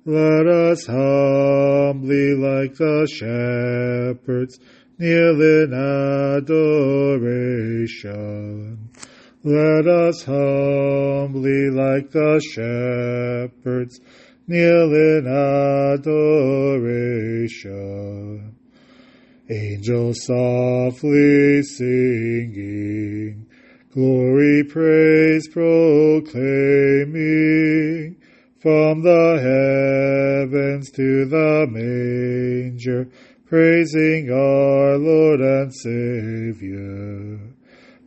[0.06, 4.58] Let us humbly like the shepherds
[4.98, 5.72] kneel in
[7.22, 8.90] adoration.
[9.44, 14.00] Let us humbly like the shepherds
[14.48, 15.28] kneel in
[16.88, 18.57] adoration.
[19.50, 23.48] Angels softly singing,
[23.94, 26.28] glory, praise proclaiming,
[28.60, 33.08] from the heavens to the manger,
[33.46, 37.40] praising our Lord and Savior.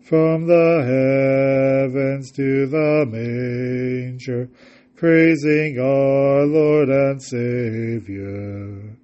[0.02, 4.50] From the heavens to the manger,
[4.94, 8.99] praising our Lord and Savior.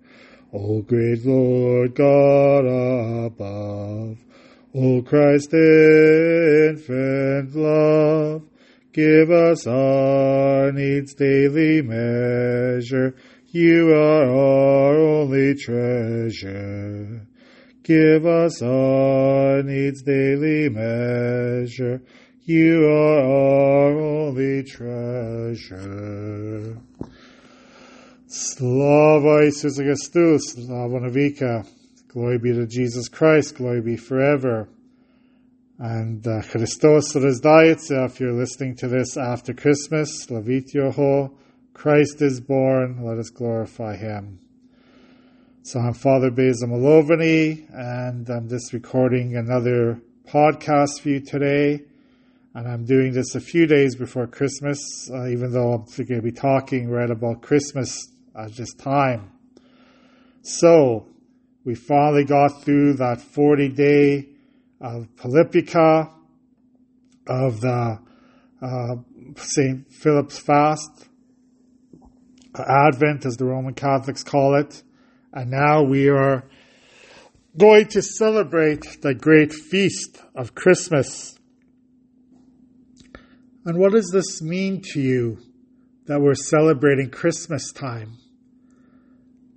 [0.52, 2.64] O great Lord God
[3.26, 4.18] above,
[4.74, 6.76] O Christ infant
[7.56, 8.42] love,
[8.92, 13.14] give us our needs daily measure.
[13.48, 17.26] You are our only treasure.
[17.82, 22.02] Give us our needs daily measure.
[22.44, 26.06] You are our only treasure.
[28.28, 31.64] Slava Isusa Christus, Slava Navika.
[32.08, 34.68] Glory be to Jesus Christ, glory be forever.
[35.78, 41.38] And uh, Christos Razdayitsa, if you're listening to this after Christmas, Slavit Yoho,
[41.72, 44.40] Christ is born, let us glorify him.
[45.62, 51.84] So I'm Father Beza Malovany, and I'm just recording another podcast for you today.
[52.56, 54.80] And I'm doing this a few days before Christmas,
[55.12, 59.32] uh, even though I'm going to be talking right about Christmas at this time.
[60.42, 61.06] So,
[61.64, 64.28] we finally got through that 40 day
[64.80, 66.12] of Philippica,
[67.26, 67.98] of the
[68.62, 68.96] uh,
[69.36, 69.92] St.
[69.92, 71.08] Philip's fast,
[72.56, 74.82] Advent as the Roman Catholics call it,
[75.32, 76.44] and now we are
[77.58, 81.38] going to celebrate the great feast of Christmas.
[83.64, 85.38] And what does this mean to you
[86.06, 88.18] that we're celebrating Christmas time?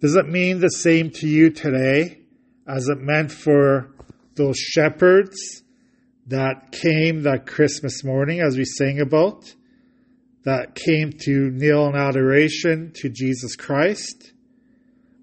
[0.02, 2.22] Does it mean the same to you today
[2.66, 3.94] as it meant for
[4.36, 5.62] those shepherds
[6.28, 9.54] that came that Christmas morning, as we sang about,
[10.46, 14.32] that came to kneel in adoration to Jesus Christ,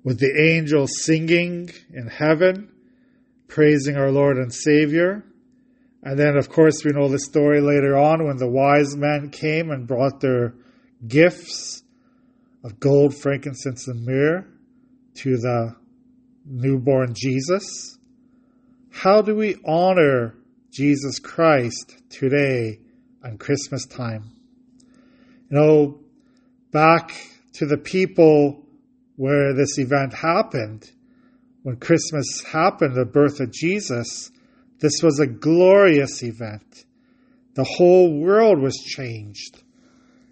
[0.04, 2.70] with the angels singing in heaven,
[3.48, 5.24] praising our Lord and Savior?
[6.02, 9.70] And then, of course, we know the story later on when the wise men came
[9.70, 10.52] and brought their
[11.08, 11.82] gifts
[12.62, 14.46] of gold, frankincense, and myrrh
[15.16, 15.76] to the
[16.44, 17.98] newborn Jesus?
[18.90, 20.34] How do we honor
[20.70, 22.80] Jesus Christ today
[23.24, 24.30] on Christmas time?
[25.50, 26.00] You know,
[26.72, 27.12] back
[27.54, 28.64] to the people
[29.16, 30.90] where this event happened,
[31.62, 34.30] when Christmas happened, the birth of Jesus,
[34.80, 36.84] this was a glorious event.
[37.54, 39.62] The whole world was changed.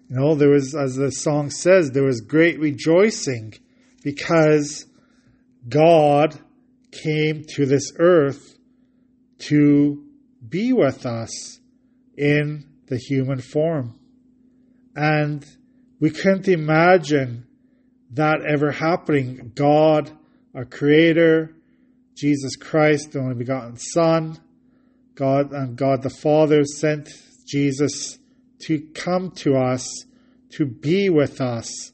[0.09, 3.53] You know, there was, as the song says, there was great rejoicing
[4.05, 4.85] because
[5.67, 6.39] God
[6.91, 8.55] came to this earth
[9.39, 10.05] to
[10.47, 11.59] be with us
[12.15, 13.99] in the human form.
[14.95, 15.43] And
[15.99, 17.47] we couldn't imagine
[18.11, 19.51] that ever happening.
[19.55, 20.11] God,
[20.53, 21.55] our Creator,
[22.13, 24.37] Jesus Christ, the only begotten Son,
[25.15, 27.09] God and God the Father sent
[27.47, 28.19] Jesus
[28.67, 30.05] to come to us,
[30.51, 31.91] to be with us,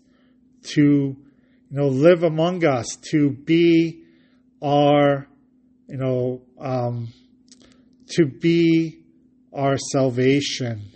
[0.63, 1.15] to
[1.71, 4.03] you know, live among us, to be
[4.61, 5.27] our,
[5.87, 7.07] you know, um,
[8.09, 9.03] to be
[9.53, 10.91] our salvation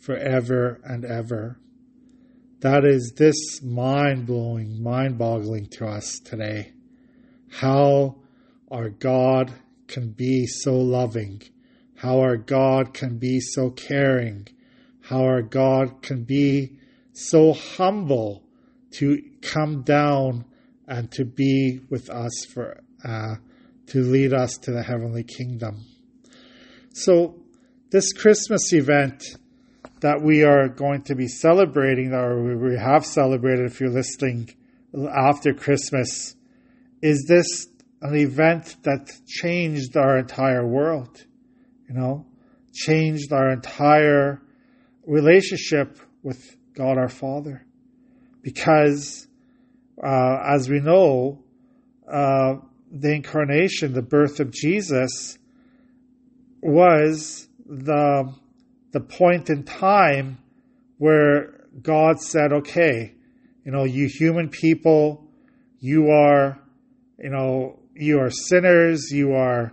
[0.00, 1.58] forever and ever.
[2.60, 6.72] That is this mind blowing, mind boggling to us today.
[7.50, 8.22] How
[8.70, 9.52] our God
[9.88, 11.42] can be so loving,
[11.96, 14.46] how our God can be so caring,
[15.00, 16.78] how our God can be
[17.12, 18.44] so humble
[18.92, 20.44] to come down
[20.86, 23.36] and to be with us for uh,
[23.86, 25.84] to lead us to the heavenly kingdom.
[26.92, 27.42] So
[27.90, 29.22] this Christmas event
[30.00, 34.50] that we are going to be celebrating, or we have celebrated if you're listening
[35.14, 36.34] after Christmas,
[37.00, 37.68] is this
[38.02, 41.24] an event that changed our entire world,
[41.88, 42.26] you know,
[42.72, 44.42] changed our entire
[45.06, 47.64] relationship with God our Father.
[48.42, 49.26] Because,
[50.02, 51.42] uh, as we know,
[52.10, 52.56] uh,
[52.90, 55.38] the incarnation, the birth of Jesus,
[56.60, 58.32] was the,
[58.92, 60.38] the point in time
[60.98, 63.14] where God said, okay,
[63.64, 65.26] you know, you human people,
[65.78, 66.58] you are,
[67.18, 69.72] you know, you are sinners, you are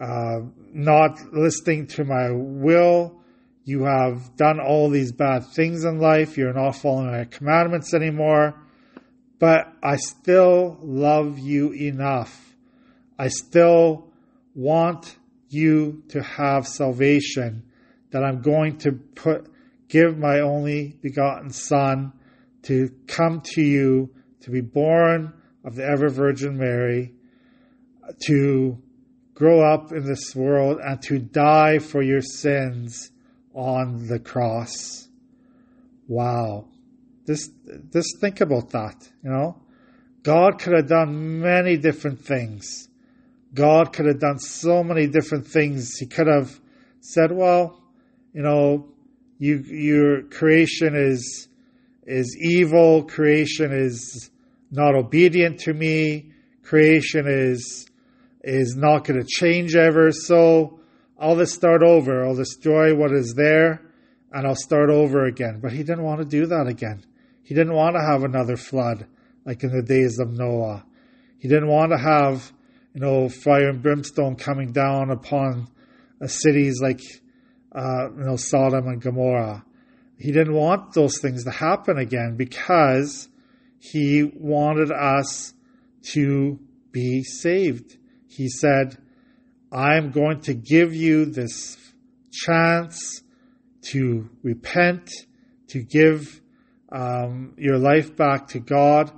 [0.00, 0.40] uh,
[0.72, 3.21] not listening to my will,
[3.64, 8.54] you have done all these bad things in life, you're not following my commandments anymore,
[9.38, 12.56] but I still love you enough.
[13.18, 14.08] I still
[14.54, 15.16] want
[15.48, 17.64] you to have salvation,
[18.10, 19.46] that I'm going to put,
[19.88, 22.12] give my only begotten Son
[22.62, 24.10] to come to you,
[24.40, 25.32] to be born
[25.64, 27.14] of the ever Virgin Mary,
[28.26, 28.78] to
[29.34, 33.12] grow up in this world and to die for your sins
[33.54, 35.08] on the cross.
[36.08, 36.66] Wow.
[37.26, 37.50] Just,
[37.92, 39.62] just think about that, you know?
[40.22, 42.88] God could have done many different things.
[43.54, 45.96] God could have done so many different things.
[45.98, 46.60] He could have
[47.00, 47.82] said, well,
[48.32, 48.88] you know,
[49.38, 51.48] you, your creation is,
[52.04, 53.04] is evil.
[53.04, 54.30] Creation is
[54.70, 56.32] not obedient to me.
[56.62, 57.86] Creation is,
[58.42, 60.12] is not going to change ever.
[60.12, 60.80] So
[61.22, 62.26] I'll just start over.
[62.26, 63.80] I'll destroy what is there
[64.32, 65.60] and I'll start over again.
[65.62, 67.04] But he didn't want to do that again.
[67.44, 69.06] He didn't want to have another flood
[69.44, 70.84] like in the days of Noah.
[71.38, 72.52] He didn't want to have
[72.94, 75.68] you know, fire and brimstone coming down upon
[76.20, 77.00] uh, cities like,
[77.74, 79.64] uh, you know, Sodom and Gomorrah.
[80.18, 83.28] He didn't want those things to happen again because
[83.78, 85.54] he wanted us
[86.12, 86.58] to
[86.92, 87.96] be saved.
[88.28, 88.98] He said,
[89.74, 91.78] I'm going to give you this
[92.30, 93.22] chance
[93.90, 95.10] to repent,
[95.68, 96.42] to give
[96.90, 99.10] um, your life back to God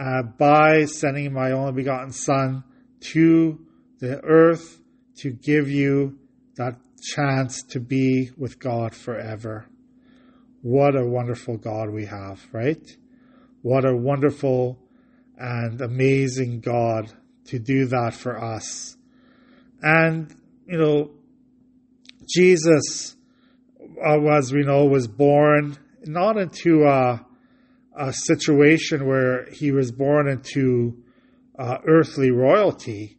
[0.00, 2.64] uh, by sending my only begotten Son
[3.12, 3.58] to
[3.98, 4.80] the earth
[5.16, 6.18] to give you
[6.56, 6.76] that
[7.14, 9.66] chance to be with God forever.
[10.62, 12.96] What a wonderful God we have, right?
[13.60, 14.78] What a wonderful
[15.36, 17.12] and amazing God
[17.46, 18.97] to do that for us.
[19.82, 20.34] And,
[20.66, 21.10] you know,
[22.28, 23.16] Jesus,
[24.04, 27.24] uh, as we know, was born not into a,
[27.96, 31.02] a situation where he was born into
[31.58, 33.18] uh, earthly royalty.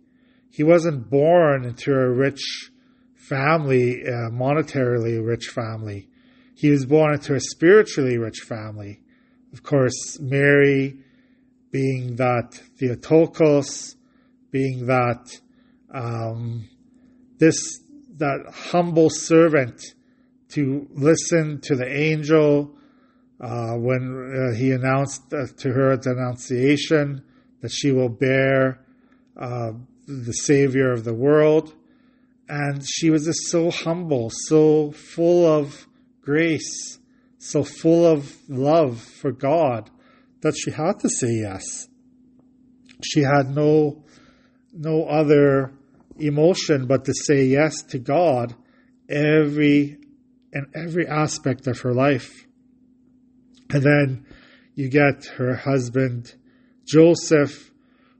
[0.49, 2.71] He wasn't born into a rich
[3.15, 6.09] family, a monetarily rich family.
[6.55, 9.01] He was born into a spiritually rich family.
[9.53, 10.99] Of course, Mary
[11.71, 13.95] being that Theotokos,
[14.51, 15.39] being that
[15.93, 16.69] um,
[17.39, 17.55] this
[18.17, 19.81] that humble servant
[20.49, 22.75] to listen to the angel
[23.39, 27.23] uh, when uh, he announced uh, to her the Annunciation
[27.61, 28.83] that she will bear
[29.39, 29.71] uh,
[30.07, 31.73] the Savior of the world.
[32.49, 35.87] And she was just so humble, so full of
[36.21, 36.99] grace,
[37.37, 39.89] so full of love for God
[40.41, 41.87] that she had to say yes.
[43.03, 44.03] She had no,
[44.73, 45.73] no other
[46.19, 48.55] emotion but to say yes to God
[49.09, 49.97] every,
[50.53, 52.45] in every aspect of her life.
[53.71, 54.25] And then
[54.75, 56.35] you get her husband,
[56.85, 57.71] Joseph,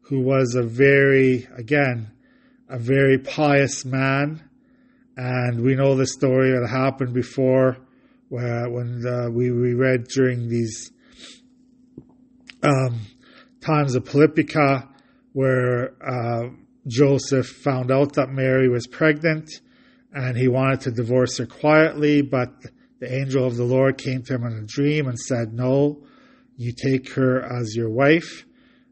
[0.02, 2.12] who was a very, again,
[2.68, 4.44] a very pious man.
[5.18, 7.78] And we know the story that happened before
[8.30, 10.92] where, when uh, we, we read during these
[12.62, 13.02] um,
[13.62, 14.88] times of Philippica
[15.34, 16.50] where uh,
[16.90, 19.50] Joseph found out that Mary was pregnant
[20.12, 22.50] and he wanted to divorce her quietly, but
[23.00, 26.04] the angel of the Lord came to him in a dream and said, No,
[26.58, 28.46] you take her as your wife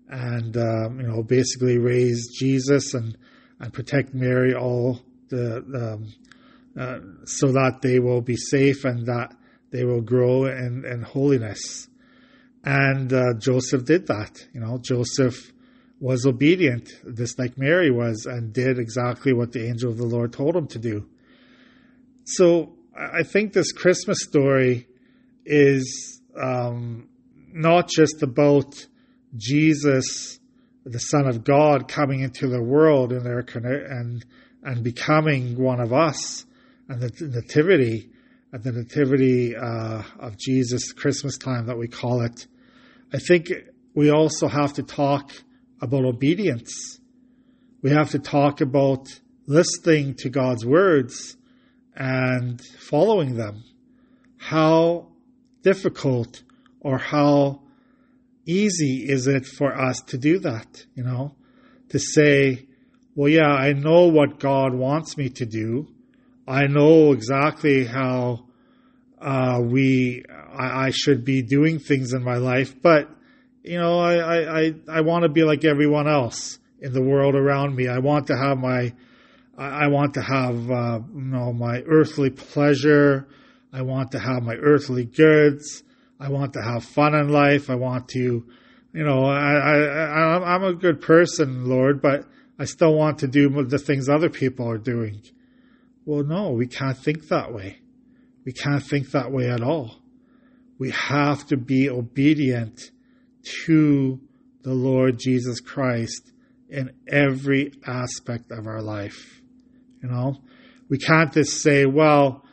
[0.09, 3.17] and um, you know basically raise Jesus and
[3.59, 9.35] and protect Mary all the, the uh, so that they will be safe and that
[9.71, 11.87] they will grow in, in holiness.
[12.63, 14.45] And uh, Joseph did that.
[14.53, 15.51] You know, Joseph
[15.99, 20.31] was obedient, just like Mary was, and did exactly what the angel of the Lord
[20.31, 21.07] told him to do.
[22.25, 24.87] So I think this Christmas story
[25.45, 27.09] is um,
[27.51, 28.85] not just about
[29.35, 30.39] Jesus,
[30.85, 34.25] the Son of God, coming into the world and and
[34.63, 36.45] and becoming one of us,
[36.89, 38.09] and the nativity,
[38.53, 42.47] at the nativity uh, of Jesus, Christmas time that we call it.
[43.13, 43.51] I think
[43.93, 45.31] we also have to talk
[45.81, 46.99] about obedience.
[47.81, 49.07] We have to talk about
[49.45, 51.37] listening to God's words
[51.95, 53.63] and following them.
[54.37, 55.07] How
[55.61, 56.43] difficult
[56.79, 57.61] or how
[58.45, 60.85] easy is it for us to do that?
[60.95, 61.35] You know,
[61.89, 62.67] to say,
[63.15, 65.87] well, yeah, I know what God wants me to do.
[66.47, 68.45] I know exactly how
[69.19, 73.09] uh, we I, I, should be doing things in my life, but
[73.67, 77.75] you know, I I, I want to be like everyone else in the world around
[77.75, 77.87] me.
[77.87, 78.93] I want to have my
[79.57, 83.27] I want to have uh, you know my earthly pleasure.
[83.73, 85.83] I want to have my earthly goods.
[86.19, 87.69] I want to have fun in life.
[87.69, 88.45] I want to,
[88.93, 92.25] you know, I, I, I'm a good person, Lord, but
[92.57, 95.21] I still want to do the things other people are doing.
[96.05, 97.81] Well, no, we can't think that way.
[98.45, 99.97] We can't think that way at all.
[100.79, 102.91] We have to be obedient
[103.65, 104.19] to
[104.63, 106.31] the Lord Jesus Christ
[106.69, 109.41] in every aspect of our life.
[110.01, 110.37] You know,
[110.89, 112.43] we can't just say, well,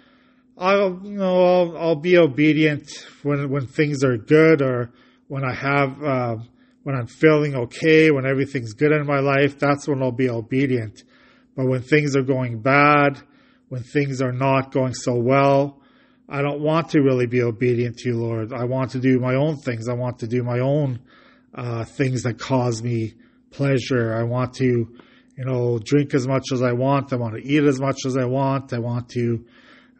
[0.56, 2.88] I'll, you know, I'll, I'll be obedient
[3.22, 4.92] when, when things are good or
[5.26, 6.36] when I have, uh,
[6.84, 11.02] when I'm feeling okay, when everything's good in my life, that's when I'll be obedient.
[11.56, 13.20] But when things are going bad,
[13.68, 15.80] when things are not going so well,
[16.28, 18.52] I don't want to really be obedient to you, Lord.
[18.52, 19.88] I want to do my own things.
[19.88, 21.00] I want to do my own
[21.54, 23.14] uh, things that cause me
[23.50, 24.14] pleasure.
[24.14, 27.12] I want to, you know, drink as much as I want.
[27.12, 28.72] I want to eat as much as I want.
[28.72, 29.44] I want to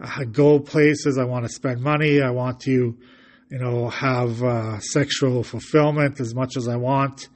[0.01, 1.19] uh, go places.
[1.19, 2.21] I want to spend money.
[2.21, 2.97] I want to,
[3.51, 7.29] you know, have uh, sexual fulfillment as much as I want.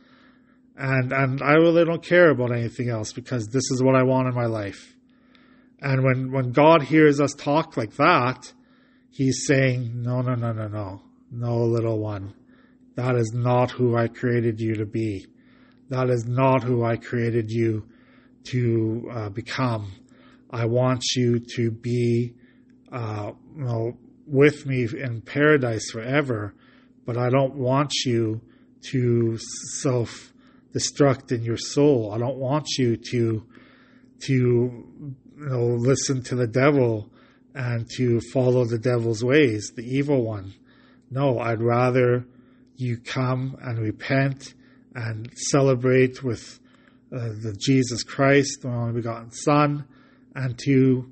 [0.76, 4.28] And and I really don't care about anything else because this is what I want
[4.28, 4.94] in my life.
[5.80, 8.52] And when when God hears us talk like that,
[9.18, 11.02] He's saying, No, no, no, no, no.
[11.32, 12.34] No, little one.
[12.94, 15.26] That is not who I created you to be.
[15.88, 17.88] That is not who I created you
[18.44, 19.90] to uh, become.
[20.52, 22.36] I want you to be,
[22.92, 26.54] uh, you know, with me in paradise forever,
[27.04, 28.40] but I don't want you
[28.92, 29.36] to
[29.80, 30.32] self
[30.72, 32.12] destruct in your soul.
[32.14, 33.44] I don't want you to
[34.26, 37.10] to you know listen to the devil
[37.58, 40.54] and to follow the devil's ways, the evil one.
[41.10, 42.24] No, I'd rather
[42.76, 44.54] you come and repent
[44.94, 46.60] and celebrate with
[47.12, 49.84] uh, the Jesus Christ, the only begotten Son,
[50.36, 51.10] and to,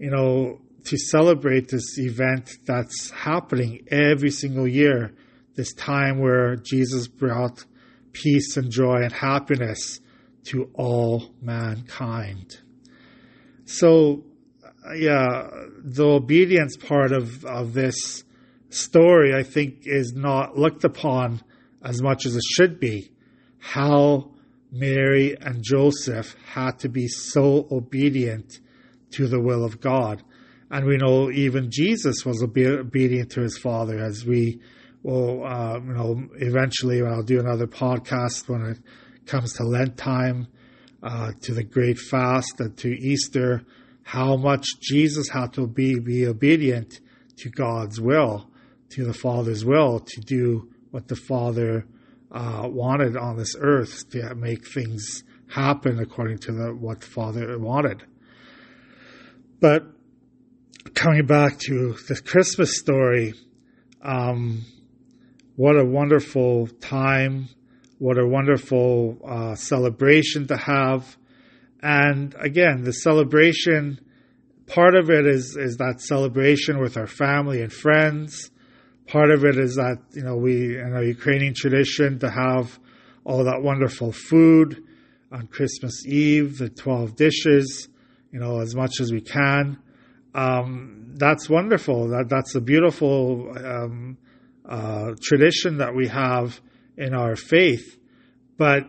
[0.00, 5.14] you know, to celebrate this event that's happening every single year,
[5.54, 7.64] this time where Jesus brought
[8.12, 10.00] peace and joy and happiness
[10.46, 12.58] to all mankind.
[13.64, 14.24] So
[14.96, 15.48] yeah,
[15.82, 18.24] the obedience part of, of this
[18.68, 21.40] story, I think, is not looked upon
[21.82, 23.10] as much as it should be.
[23.58, 24.30] How
[24.70, 28.58] Mary and Joseph had to be so obedient
[29.12, 30.22] to the will of God.
[30.70, 34.60] And we know even Jesus was obedient to his Father, as we
[35.02, 38.78] will, uh, you know, eventually when I'll do another podcast when it
[39.26, 40.48] comes to Lent time,
[41.02, 43.62] uh, to the Great Fast, and to Easter
[44.04, 47.00] how much Jesus had to be, be obedient
[47.38, 48.48] to God's will,
[48.90, 51.86] to the Father's will, to do what the Father
[52.30, 57.58] uh, wanted on this earth, to make things happen according to the, what the Father
[57.58, 58.04] wanted.
[59.60, 59.86] But
[60.94, 63.34] coming back to the Christmas story,
[64.02, 64.64] um,
[65.56, 67.48] what a wonderful time,
[67.98, 71.16] what a wonderful uh, celebration to have
[71.84, 74.00] and again, the celebration,
[74.66, 78.50] part of it is, is that celebration with our family and friends.
[79.06, 82.78] Part of it is that, you know, we, in our Ukrainian tradition, to have
[83.22, 84.82] all that wonderful food
[85.30, 87.86] on Christmas Eve, the 12 dishes,
[88.32, 89.78] you know, as much as we can.
[90.34, 92.08] Um, that's wonderful.
[92.08, 94.16] That, that's a beautiful um,
[94.66, 96.58] uh, tradition that we have
[96.96, 97.98] in our faith.
[98.56, 98.84] But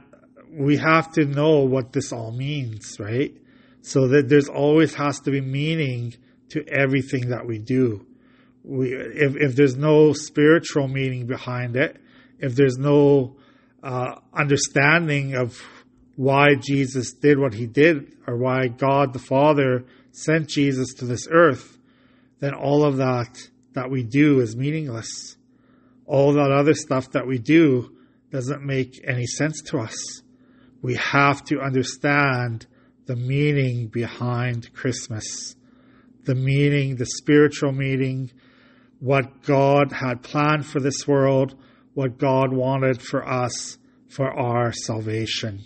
[0.56, 3.36] we have to know what this all means, right?
[3.82, 6.16] So that there's always has to be meaning
[6.50, 8.06] to everything that we do.
[8.64, 11.98] We, if, if there's no spiritual meaning behind it,
[12.40, 13.36] if there's no
[13.84, 15.62] uh, understanding of
[16.16, 21.28] why Jesus did what he did, or why God the Father sent Jesus to this
[21.30, 21.78] earth,
[22.40, 23.38] then all of that
[23.74, 25.36] that we do is meaningless.
[26.06, 27.92] All that other stuff that we do
[28.32, 30.22] doesn't make any sense to us.
[30.86, 32.68] We have to understand
[33.08, 35.56] the meaning behind Christmas,
[36.26, 38.30] the meaning, the spiritual meaning,
[39.00, 41.56] what God had planned for this world,
[41.96, 45.64] what God wanted for us for our salvation.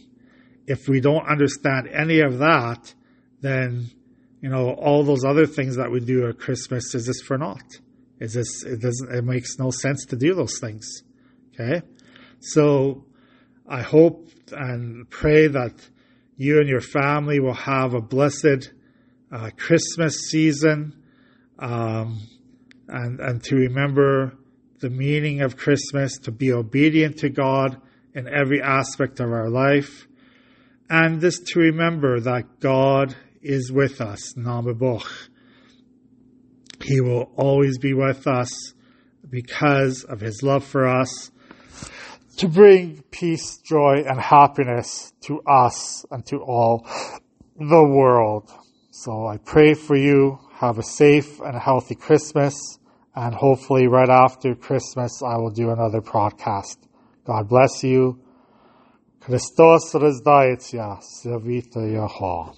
[0.67, 2.93] If we don't understand any of that,
[3.41, 3.91] then
[4.39, 7.81] you know all those other things that we do at Christmas is just for naught.
[8.21, 11.03] Is this it doesn't it makes no sense to do those things.
[11.53, 11.85] Okay?
[12.39, 13.03] So
[13.71, 15.75] I hope and pray that
[16.37, 18.71] you and your family will have a blessed
[19.31, 21.03] uh, Christmas season
[21.59, 22.19] um,
[22.87, 24.33] and, and to remember
[24.79, 27.79] the meaning of Christmas, to be obedient to God
[28.15, 30.07] in every aspect of our life,
[30.89, 35.27] and just to remember that God is with us, Namabuch.
[36.83, 38.73] He will always be with us
[39.29, 41.29] because of his love for us
[42.39, 46.87] to bring peace, joy, and happiness to us and to all
[47.57, 48.49] the world.
[48.91, 50.39] So I pray for you.
[50.53, 52.55] Have a safe and healthy Christmas.
[53.13, 56.77] And hopefully, right after Christmas, I will do another podcast.
[57.25, 58.21] God bless you.
[59.19, 62.53] Christos Rizdaitsia, Savita Yahweh.